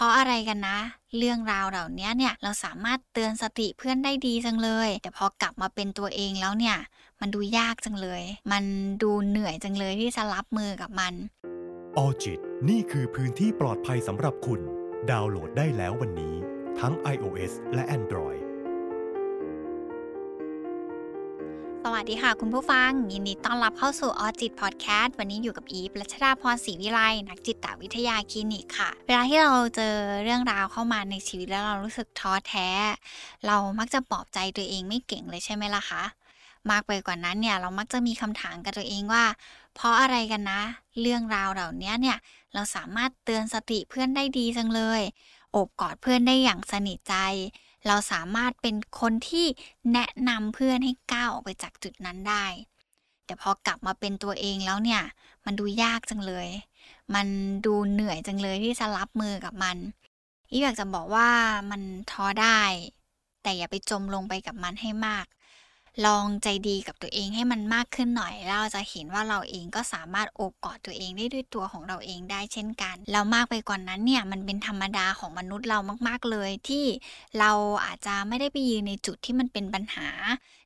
[0.00, 0.78] พราะอะไรกันนะ
[1.18, 6.76] เรื่องราวเหล่านี้เนี่ยเราสามารถเตือนสติเพื่อนได้ดีจังเลย แต่พอกลับมาเป็นตัวเองแล้วเนี่ย
[7.20, 8.22] มันดูยากจังเลย
[8.52, 8.64] มัน
[9.02, 11.12] ดูเหนื่อยจังเลยที่จะรับมือกับมัน
[11.96, 14.60] ออจิตนี่คือพื้นที่ปลอดภัยสำหรับคุณ
[15.10, 16.34] ดาวน์โหลดได้แล้ววันนี้
[16.80, 18.40] ทั้ง iOS และ Android
[21.94, 32.68] วัสดีค่ะคุณผู้ฟัง ยินดีต้อนรับเข้าสู่ออจิตพอดแคสต์วันนี้อยู่กับอีฟรัชดาพรศรีวิไลนักจิตวิทยาคลินิกค่ะ เวลาที่เราเจอเรื่องราวเข้ามาในชีวิตแล้วเรารู้สึกท้อแท้
[33.46, 36.02] เรามักจะปลอบใจตัวเองไม่เก่งเลยใช่ไหมล่ะคะ
[36.70, 39.24] มากไปกว่านั้นเนี่ยเรามักจะมีคำถามกับตัวเองว่า
[39.74, 40.60] เพราะอะไรกันนะ
[41.00, 42.18] เรื่องราวเหล่านี้เนี่ย
[42.54, 45.00] เราสามารถเตือนสติเพื่อนได้ดีจังเลย
[45.52, 47.16] โอบกอดเพื่อนได้อย่างสนิทใจ
[47.86, 49.46] เราสามารถเป็นคนที่
[49.92, 52.46] แนะนำเพื่อนให้ก้าวออกไปจากจุดนั้นได้
[53.28, 55.02] แต่พอกลับมาเป็นตัวเองแล้วเนี่ย
[55.44, 56.48] มันดูยากจังเลย
[57.14, 57.26] มัน
[57.66, 59.76] ดูเหนื่อยจังเลยที่จะรับมือกับมัน
[60.50, 61.28] อีอยากจะบอกว่า
[61.70, 62.60] มันท้อได้
[63.42, 65.26] แต่อย่าไปจมลงไปกับมันให้มาก
[66.06, 75.78] ลองใจดีกับตัวเองให้มันมากขึ้นหน่อยแล้วเราจะเห็นว่าเราเองก็สามารถโอบกอดตัวเองได้ด้วยตัวของเราเองได้เช่นกัน แล้วมากไปกว่านนั้นเนี่ยมันเป็นธรรมดาของมนุษย์เรา
[76.08, 76.84] มาก ๆเลยที่
[77.38, 77.50] เรา
[77.84, 80.08] อาจจะไม่ได้ไปยืนในจุดที่มันเป็นปัญหา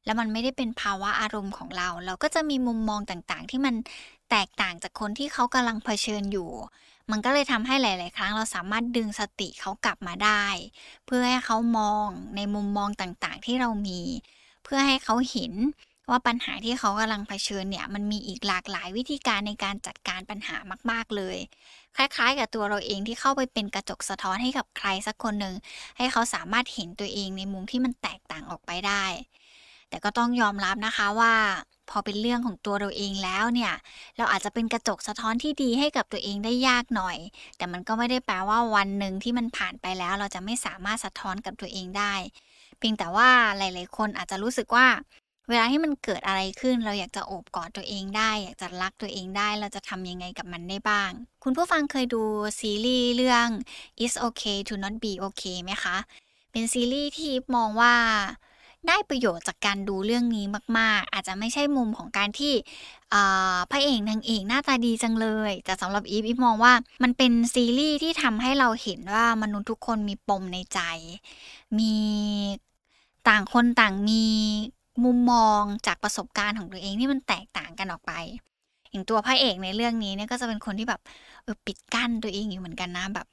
[0.05, 3.75] แล้วมันไม่ได้เป็นภาวะอารมณ์ของเรา เราก็จะมีมุมมองต่างๆ ที่มัน
[4.31, 6.51] แตกต่างจากคนที่เขากำลังเผชิญอยู่
[7.11, 10.45] มันก็เลยทำให้หลาย ๆ ครั้งเราสามารถดึงสติเขากลับมาได้
[11.07, 12.07] เพื่อให้เขามอง
[12.37, 14.01] ในมุมมองต่าง ๆ ที่เรามี
[14.65, 15.53] เพื่อให้เขาเห็น
[16.11, 20.57] ว่าปัญหาที่เขากำลังเผชิญเนี่ยมันมีอีกหลากหลายวิธีการในการจัดการปัญหา
[20.91, 21.37] มากๆเลย
[21.97, 25.55] คล้าย ๆ กับตัวเราเองที่เข้าไปเป็นกระจกสะท้อนให้กับใครสักคนหนึ่ง
[25.99, 29.05] ให้เขาสามารถเห็นตัวเองในมุมที่มันแตกต่างออกไปได้
[29.89, 31.35] แต่ก็ต้องยอมรับนะคะว่า
[31.91, 33.73] พอเป็นเรื่องของตัวเราเองแล้วเนี่ย
[34.17, 37.19] เราอาจจะเป็นกระจกสะท้อนที่ดีให้กับตัวเองได้ยากหน่อย
[37.57, 42.15] แต่มันก็ไม่ได้แปลว่าวันหนึ่งที่มันผ่านไปแล้ว เราจะไม่สามารถสะท้อนกับตัวเองได้
[42.83, 44.87] พียงแต่ว่าหลาย ๆ คนอาจจะรู้สึกว่า
[45.49, 51.11] เวลาที่มันเกิดอะไรขึ้น เราอยากจะโอบกอดตัวเองได้ อยากจะรักตัวเองได้ เราจะทำยังไงกับมันได้บ้าง
[51.45, 52.23] คุณผู้ฟังเคยดู
[52.61, 53.49] ซีรีส์เรื่อง
[54.03, 55.97] It's Okay to Not Be Okay ไหมคะ
[56.53, 57.95] เป็นซีรีส์ที่มองว่า
[58.89, 60.47] ได้ประโยชน์จากการดูเรื่องนี้
[60.79, 62.55] มาก ๆ อาจจะไม่ใช่มุมของการที่
[63.71, 66.73] พระเอกนางเอกหน้าตาดีจังเลย แต่สำหรับอีฟอีฟมองว่า
[67.03, 70.81] มันเป็นซีรีส์ที่ทำให้เราเห็นว่ามนุษย์ทุกคนมีปมในใจ
[71.79, 71.95] มี
[73.29, 74.25] ต่างคนต่างมี
[75.05, 78.13] มุมมองจากประสบการณ์ของตัวเองที่มันแตกต่างกันออกไป
[78.91, 81.01] อย่างตัวพระเอกในเรื่องนี้เนี่ยก็จะเป็นคนที่แบบ
[81.43, 83.27] เออปิดกั้นตัวเองอยู่เหมือนกันนะแบบ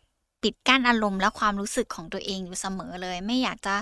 [0.43, 3.75] ปิดกั้นอารมณ์และความรู้สึกของตัวเองอยู่เสมอเลย ไม่อยากจะ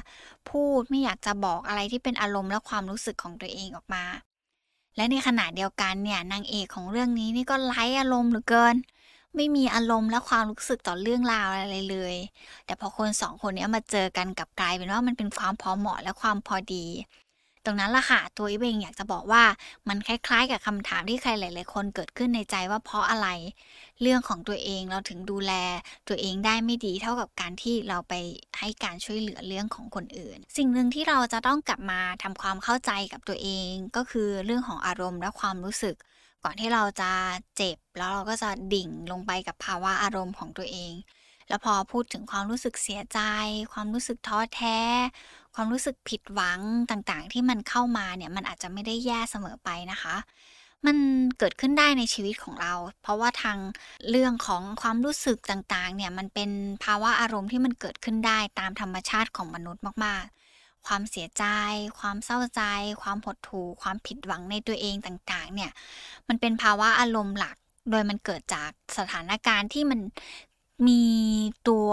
[0.49, 4.03] พูดไม่อยากจะบอกอะไรที่เป็นอารมณ์และความรู้สึกของตัวเองออกมา
[4.95, 8.75] และในขณะเดียวกันเนี่ยนางเอกของเรื่องนี้นี่ก็ไร้อารมณ์เหลือเกิน
[9.35, 12.15] ไม่มีอารมณ์และความรู้สึกต่อเรื่องราวอะไรเลย
[12.65, 16.85] แต่พอคนสองคนนี้มาเจอกันกับกลายเป็นว่ามันเป็นความพอเหมาะและความพอดี
[17.65, 19.43] ตรงนั้นละค่ะตัวอีเองอยากจะบอกว่า
[19.87, 23.27] มันคล้ายๆ กับคำถามที่ใครหลายๆคนเกิดขึ้นในใจว่าเพราะอะไร
[24.01, 25.53] เรื่องของตัวเองเราถึงดูแล
[26.07, 28.13] ตัวเองได้ไม่ดีเท่ากับการที่เราไป
[28.59, 35.95] ให้การช่วยเหลือเรื่องของคนอื่น สิ่งหนึ่งที่เราจะต้องกลับมาทำความเข้าใจกับตัวเอง ก็คือเรื่องของอารมณ์และความรู้สึก
[36.49, 37.11] ก่อนที่เราจะ
[37.57, 40.93] เจ็บ แล้วเราก็จะดิ่งลงไปกับภาวะอารมณ์ของตัวเอง
[41.49, 43.19] แล้วพอพูดถึงความรู้สึกเสียใจ
[43.73, 44.79] ความรู้สึกท้อแท้
[45.55, 50.15] ความรู้สึกผิดหวังต่างๆ ที่มันเข้ามาเนี่ยมันอาจจะไม่ได้แย่เสมอไปนะคะ
[50.85, 50.97] มัน
[51.39, 53.57] เกิดขึ้นได้ในชีวิตของเรา เพราะว่าทาง
[54.09, 56.49] เรื่องของความรู้สึกต่างๆ เนี่ยมันเป็น
[56.83, 60.25] ภาวะอารมณ์ที่มันเกิดขึ้นได้ตามธรรมชาติของมนุษย์มาก
[60.87, 61.45] ความเสียใจ
[61.99, 62.61] ความเศร้าใจ
[63.01, 65.71] ความหดหู่ความผิดหวังในตัวเองต่างๆ เนี่ย
[66.27, 67.55] มันเป็นภาวะอารมณ์หลัก
[67.91, 69.99] โดยมันเกิดจากสถานการณ์ที่มัน
[70.87, 71.03] มี
[71.69, 71.91] ตัว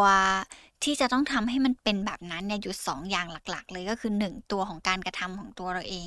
[0.84, 6.06] ที่จะต้องทำให้มันเป็นแบบนั้นเนี่ยอยู่สองอย่างหลัก ๆ เลยก็คือ 1 ตัวของการกระทำของตัวเราเอง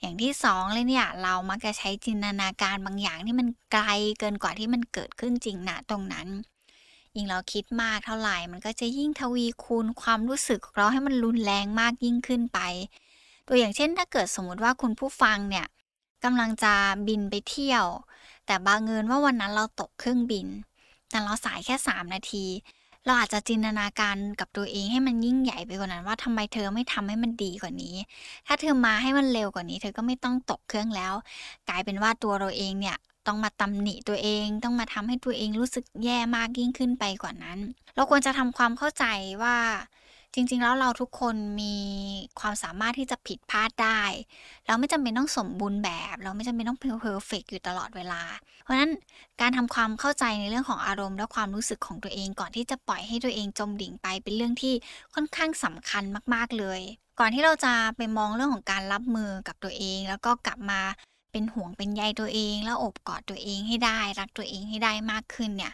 [0.00, 3.84] อย่างที่2เลยเนี่ยเรามักจะใช้จินตนาการบางอย่างที่มันไกล
[4.20, 6.28] เกินกว่าที่มันเกิดขึ้นจริงนะตรงนั้น
[7.14, 12.58] ยิ่งเราคิดมากเท่าไหร่ มันก็จะยิ่งทวีคูณความรู้สึกของเราให้มันรุนแรงมากยิ่งขึ้นไป
[13.48, 15.66] ตัวอย่างเช่นถ้าเกิดสมมติว่าคุณผู้ฟังเนี่ย
[16.24, 16.72] กำลังจะ
[17.08, 17.84] บินไปเที่ยว
[18.46, 20.46] แต่บางเงินว่าวันนั้นเราตกเครื่องบิน
[21.10, 22.44] แต่เราสายแค่ 3 นาที
[23.06, 27.94] เราอาจจะจินตนาการกับตัวเองให้มันยิ่งใหญ่ไปกว่านั้นว่าทำไมเธอไม่ทำให้มันดีกว่านี้
[28.46, 31.14] ถ้าเธอมาให้มันเร็วกว่านี้ เธอก็ไม่ต้องตกเครื่องแล้ว
[31.68, 37.58] กลายเป็นว่าตัวเราเองเนี่ย ต้องมาตำหนิตัวเอง ต้องมาทำให้ตัวเองรู้สึกแย่มากยิ่งขึ้นไปกว่านั้น
[37.94, 39.04] เราควรจะทำความเข้าใจ
[39.42, 39.56] ว่า
[40.34, 41.76] จริงๆ แล้วเราทุกคนมี
[42.40, 44.02] ความสามารถที่จะผิดพลาดได้
[44.66, 48.22] เราไม่จำเป็นต้องสมบูรณ์แบบ เราไม่จำเป็นต้องเพอร์เฟกอยู่ตลอดเวลา
[48.62, 48.90] เพราะฉะนั้น
[49.40, 54.74] การทำความเข้าใจในเรื่องของอารมณ์และความรู้สึกของตัวเองก่อนที่จะปล่อยให้ตัวเองจมดิ่งไปเป็นเรื่องที่
[55.14, 56.02] ค่อนข้างสำคัญ
[56.34, 56.80] มาก ๆเลย
[57.20, 60.80] ก่อนที่เราจะไปมองเรื่องของการรับมือกับตัวเอง แล้วก็กลับมา
[61.34, 65.72] เป็นห่วงเป็นใยตัวเอง แล้วอบกอดตัวเองให้ได้ รักตัวเองให้ได้มากขึ้นเนี่ย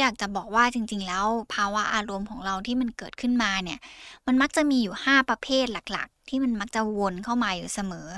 [0.00, 3.78] อยากจะบอกว่าจริง ๆ แล้วภาวะอารมณ์ของเราที่มันเกิดขึ้นมาเนี่ย
[4.26, 8.08] มันมักจะมีอยู่ 5 ประเภทหลักๆ ที่มันมักจะวนเข้ามาอยู่เสมอ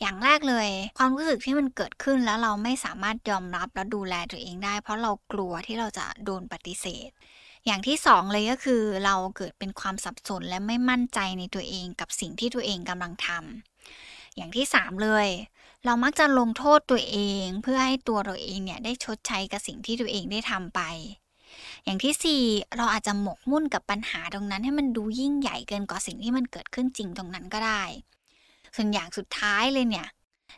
[0.00, 0.68] อย่างแรกเลย
[0.98, 7.10] ความรู้สึกที่มันเกิดขึ้นแล้วเราไม่สามารถยอมรับและดูแลตัวเองได้ เพราะเรากลัวที่เราจะโดนปฏิเสธ
[7.66, 15.28] อย่างที่สองเลยก็คือ เราเกิดเป็นความสับสนและไม่มั่นใจในตัวเองกับสิ่งที่ตัวเองกำลังทำอย่างที่สามเลย
[15.84, 20.80] เรามักจะลงโทษตัวเอง เพื่อให้ตัวเราเองเนี่ยได้ชดใช้กับสิ่งที่ตัวเองได้ทำไป
[21.84, 27.82] อย่างที่ 4 เราอาจจะหมกมุ่นกับปัญหาตรงนั้นให้มันดูยิ่งใหญ่เกินกว่าสิ่งที่มันเกิดขึ้นจริงตรงนั้นก็ได้
[28.76, 30.08] ส่วนอย่างสุดท้ายเลยเนี่ย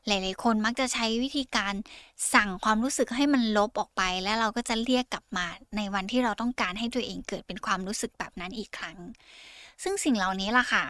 [0.07, 1.75] หลาย ๆ คนมักจะใช้วิธีการ
[2.35, 8.99] สั่งความรู้สึกให้มันลบออกไป แล้วเราก็จะเรียกกลับมาในวันที่เราต้องการให้ตัวเองเกิดเป็นความรู้สึกแบบนั้นอีกครั้ง
[9.83, 10.85] ซึ่งสิ่งเหล่านี้ล่ะค่ะ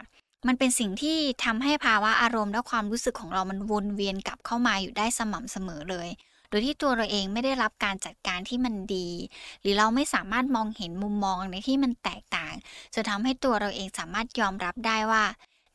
[0.47, 6.09] มันเป็นสิ่งที่ทำให้ภาวะอารมณ์และความรู้สึกของเรามันวนเวียนกลับเข้ามาอยู่ได้สม่ำเสมอเลย
[6.49, 9.09] โดยที่ตัวเราเองไม่ได้รับการจัดการที่มันดี
[9.61, 12.55] หรือเราไม่สามารถมองเห็นมุมมองในที่มันแตกต่าง
[12.95, 15.25] จะทำให้ตัวเราเองสามารถยอมรับได้ว่า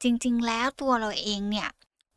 [0.01, 1.69] จริง ๆ แล้วตัวเราเองเนี่ย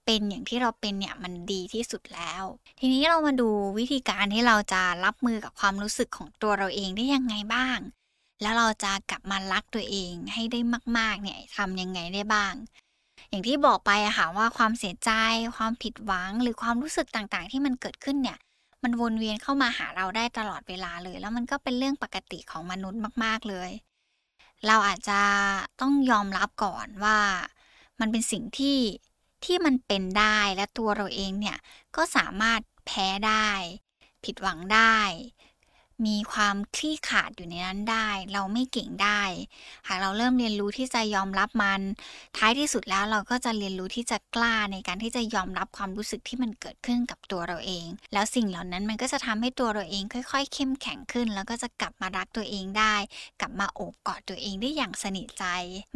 [0.04, 2.42] เป็นอย่างที่เราเป็นเนี่ยมันดีที่สุดแล้ว
[2.80, 3.48] ทีนี้เรามาดู
[3.78, 7.78] วิธีการที่เราจะรับมือกับความรู้สึกของตัวเราเองได้ยังไงบ้าง
[8.42, 10.60] แล้วเราจะกลับมารักตัวเองให้ได้
[10.98, 12.54] มาก ๆ เนี่ยทำยังไงได้บ้าง
[13.28, 15.10] อย่างที่บอกไปอะค่ะว่าความเสียใจ
[15.56, 18.38] ความผิดหวัง หรือความรู้สึกต่างๆ ที่มันเกิดขึ้นเนี่ย
[18.82, 23.70] มันวนเวียนเข้ามาหาเราได้ตลอดเวลาเลย แล้วมันก็เป็นเรื่องปกติของมนุษย์มาก ๆ เลย
[24.66, 25.20] เราอาจจะ
[25.80, 27.18] ต้องยอมรับก่อนว่า
[28.00, 28.78] มันเป็นสิ่งที่
[29.44, 31.58] ที่มันเป็นได้และตัวเราเองเนี่ย
[31.96, 33.48] ก็สามารถแพ้ได้
[34.24, 34.98] ผิดหวังได้
[36.04, 39.22] มีความคลี่ขาดอยู่ในนั้นได้ เราไม่เก่งได้
[39.86, 41.80] หากเราเริ่มเรียนรู้ที่จะยอมรับมัน
[42.36, 52.94] ท้ายที่สุดแล้วเราก็จะเรียนรู้ที่จะกล้าในการที่จะยอมรับความรู้สึกที่มันเกิดขึ้นกับตัวเราเอง แล้วสิ่งเหล่านั้นมันก็จะทำให้ตัวเราเองค่อย ๆ เข้มแข็งขึ้น แล้วก็จะกลับมารักตัวเองได้
[53.40, 55.44] กลับมาโอบกอดตัวเองได้อย่างสนิทใจ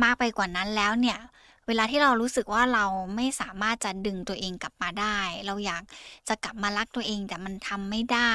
[0.03, 1.21] มากไปกว่านั้นแล้วเนี่ย
[1.67, 2.85] เวลาที่เรารู้สึกว่าเรา
[3.17, 5.83] ไม่สามารถจะดึงตัวเองกลับมาได้ เราอยาก
[6.29, 8.35] จะกลับมารักตัวเองแต่มันทำไม่ได้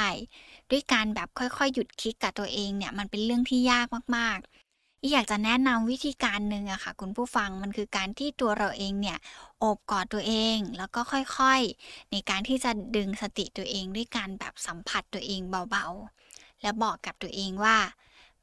[0.71, 9.17] ด้วยการแบบค่อยๆ หยุดคิดกับตัวเองเนี่ยมันเป็นเรื่องที่ยากมากๆอีอยากจะแนะนำวิธีการหนึ่งอะค่ะ คุณผู้ฟังมันคือการที่ตัวเราเองเนี่ย
[9.59, 17.77] โอบกอดตัวเอง แล้วก็ค่อยๆ ในการที่จะดึงสติตัวเองด้วยการแบบสัมผัสตัวเองเบาๆ แล้วบอกกับตัวเองว่า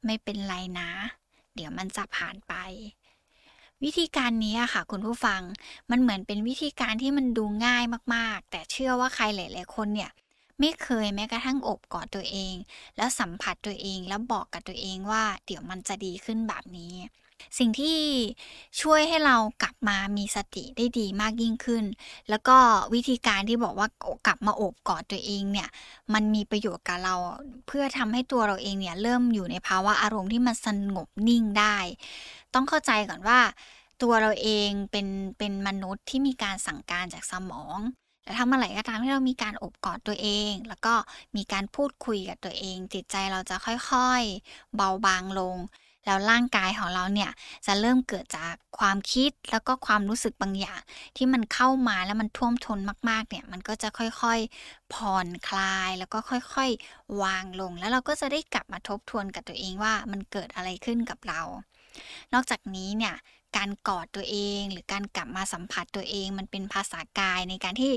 [0.05, 0.89] ไม่เป็นไรนะ
[1.55, 2.53] เดี๋ยวมันจะผ่านไป
[3.83, 5.41] วิธีการนี้ค่ะ คุณผู้ฟัง
[5.91, 7.83] มันเหมือนเป็นวิธีการที่มันดูง่าย
[8.15, 10.11] มาก ๆ แต่เชื่อว่าใครหลาย ๆ คนเนี่ย
[10.59, 12.55] ไม่เคยแม้กระทั่งอบกอดตัวเอง
[12.97, 16.93] แล้วสัมผัสตัวเองแล้วบอกกับตัวเองว่า เดี๋ยวมันจะดีขึ้นแบบนี้
[17.59, 17.99] สิ่งที่
[18.81, 21.83] ช่วยให้เรากลับมามีสติได้ดีมากยิ่งขึ้น
[22.29, 22.57] แล้วก็
[22.93, 23.87] วิธีการที่บอกว่า
[24.27, 25.69] กลับมาอบกอดตัวเองเนี่ย
[26.13, 27.15] มันมีประโยชน์กับเรา
[27.67, 31.77] เพื่อทำให้ตัวเราเองเนี่ยเริ่มอยู่ในภาวะอารมณ์ที่มันสงบนิ่งได้
[32.53, 33.39] ต้องเข้าใจก่อนว่า
[34.01, 35.07] ตัวเราเองเป็น
[35.37, 37.77] เป็นมนุษย์ที่มีการสั่งการจากสมอง
[38.23, 40.93] แต่ทำอะไรก็ตามที่เรามีการอบกอดตัวเอง แล้วก็
[41.35, 45.57] มีการพูดคุยกับตัวเอง จิตใจเราจะค่อยๆ เบาบางลง
[46.05, 47.31] แล้วร่างกายของเราเนี่ย
[47.65, 50.81] จะเริ่มเกิดจากความคิดแล้วก็ความรู้สึกบางอย่าง
[51.17, 61.41] ที่มันเข้ามาแล้วมันท่วมท้นมากๆเนี่ยมันก็จะค่อยๆผ่อนคลายแล้วก็ค่อยๆ วางลง แล้วเราก็จะได้กลับมาทบทวนกับตัวเองว่ามันเกิดอะไรขึ้นกับเรา
[62.33, 63.15] นอกจากนี้เนี่ย
[63.57, 67.91] การกอดตัวเอง หรือการกลับมาสัมผัสตัวเอง มันเป็นภาษากายในการที่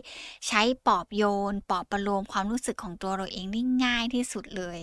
[0.49, 4.81] ใช้ปอบโยน ปอบประโลมความรู้สึกของตัวเราเองได้ง่ายที่สุดเลย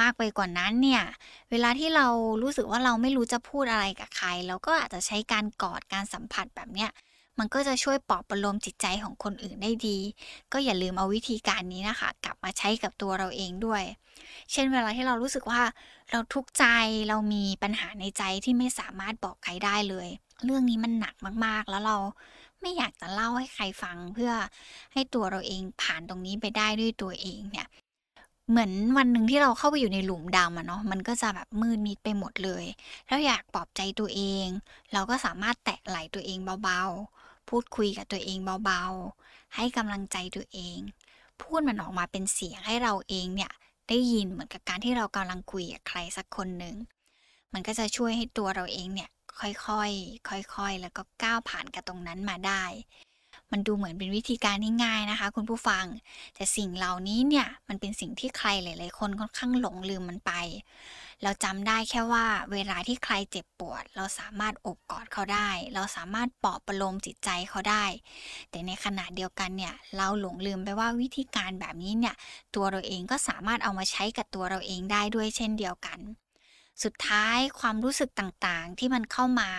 [0.00, 1.02] มากไปกว่านั้นเนี่ย
[1.50, 2.06] เวลาที่เรา
[2.42, 6.90] รู้สึกว่าเราไม่รู้จะพูดอะไรกับใคร เราก็อาจจะใช้การกอดการสัมผัสแบบเนี้ย
[7.38, 9.98] มันก็จะช่วยปลอบประโลมจิตใจของคนอื่นได้ดี
[10.52, 13.82] ก็อย่าลืมเอาวิธีการนี้นะคะ กลับมาใช้กับตัวเราเองด้วย
[14.52, 15.62] เช่นเวลาที่เรารู้สึกว่า
[16.10, 16.64] เราทุกข์ใจ
[17.08, 20.08] เรามีปัญหาในใจที่ไม่สามารถบอกใครได้เลย
[20.44, 21.14] เรื่องนี้มันหนัก
[21.44, 21.96] มากๆ แล้วเรา
[22.60, 24.32] ไม่อยากจะเล่าให้ใครฟังเพื่อ
[24.92, 27.68] ให้ตัวเราเองผ่านตรงนี้ไปได้ด้วยตัวเองเนี่ย
[28.50, 32.64] เหมือนวันหนึ่งที่เราเข้าไปอยู่ในหลุมดำอะเนาะมันก็จะแบบมืดมิดไปหมดเลย
[33.06, 34.46] แล้วอยากปลอบใจตัวเอง
[34.92, 37.17] เราก็สามารถแตะไหลตัวเองเบาๆ
[37.48, 40.78] พูดคุยกับตัวเองเบาๆ ให้กำลังใจตัวเอง
[41.42, 43.52] พูดมันออกมาเป็นเสียงให้เราเองเนี่ย
[43.88, 46.76] ได้ยินเหมือนกับการที่เรากำลังคุยกับใครสักคนหนึ่ง
[47.52, 52.64] มันก็จะช่วยให้ตัวเราเองเนี่ยค่อยๆ ค่อยๆ แล้วก็ก้าวผ่านกับตรงนั้นมาได้
[53.52, 55.84] มันดูเหมือนเป็นวิธีการที่ง่ายนะคะ คุณผู้ฟัง
[56.34, 60.32] แต่สิ่งเหล่านี้เนี่ยมันเป็นสิ่งที่ใครหลาย ๆ คนค่อนข้างหลงลืมมันไป
[61.22, 67.84] เราจำได้แค่ว่าเวลาที่ใครเจ็บปวด เราสามารถอบกอดเขาได้ เราสามารถปลอบประโลมจิตใจเขาได้
[68.50, 72.14] แต่ในขณะเดียวกันเนี่ยเราหลงลืมไปว่าวิธีการแบบนี้เนี่ย
[72.54, 75.98] ตัวเราเองก็สามารถเอามาใช้กับตัวเราเองได้ด้วยเช่นเดียวกัน
[76.84, 79.50] สุดท้ายความรู้สึกต่างๆที่มันเข้ามา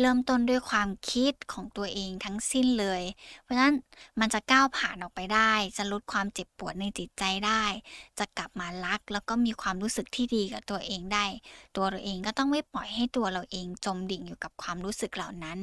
[0.00, 3.02] เริ่มต้นด้วยความคิดของตัวเองทั้งสิ้นเลย
[3.42, 3.74] เพราะฉะนั้น
[4.20, 7.64] มันจะก้าวผ่านออกไปได้ จะลดความเจ็บปวดในจิตใจได้
[8.18, 11.24] จะกลับมารัก แล้วก็มีความรู้สึกที่ดีกับตัวเองได้
[11.76, 15.58] ตัวเราเองก็ต้องไม่ปล่อยให้ตัวเราเองจมดิ่งอยู่กับความรู้สึกเหล่านั้น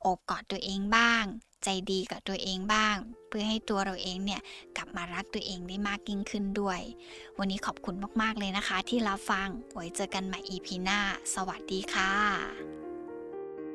[0.00, 1.24] โอบกอดตัวเองบ้าง
[1.64, 2.96] ใจดีกับตัวเองบ้าง
[3.28, 4.40] เพื่อให้ตัวเราเองเนี่ย
[4.76, 6.80] กลับมารักตัวเองได้มากยิ่งขึ้นด้วย
[7.38, 11.00] วันนี้ขอบคุณมากๆเลยนะคะ ที่รับฟังไว้เจอกันใหม่ EP หน้า
[11.34, 12.81] สวัสดีค่ะ